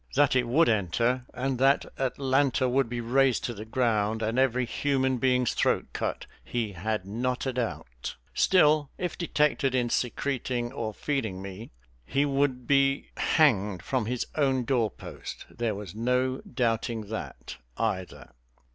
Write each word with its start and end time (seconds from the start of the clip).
That 0.15 0.35
it 0.35 0.47
would 0.47 0.67
enter, 0.67 1.27
and 1.31 1.59
that 1.59 1.85
Atlanta 1.95 2.67
would 2.67 2.89
be 2.89 2.99
razed 3.01 3.43
to 3.43 3.53
the 3.53 3.65
ground, 3.65 4.23
and 4.23 4.39
every 4.39 4.65
human 4.65 5.19
being's 5.19 5.53
throat 5.53 5.89
cut, 5.93 6.25
he 6.43 6.71
had 6.71 7.05
not 7.05 7.45
a 7.45 7.53
doubt. 7.53 8.15
Still, 8.33 8.89
if 8.97 9.15
detected 9.15 9.75
in 9.75 9.91
secreting 9.91 10.71
or 10.71 10.91
feeding 10.91 11.39
me, 11.39 11.69
he 12.03 12.25
would 12.25 12.65
be 12.65 13.11
hanged 13.15 13.83
from 13.83 14.07
his 14.07 14.25
own 14.33 14.63
door 14.63 14.89
post. 14.89 15.45
There 15.51 15.75
was 15.75 15.93
no 15.93 16.41
doubting 16.51 17.01
that, 17.09 17.57
either. 17.77 18.31